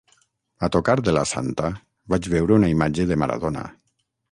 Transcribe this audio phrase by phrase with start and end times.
[0.67, 1.69] A tocar de la santa,
[2.15, 3.67] vaig veure una imatge de Maradona.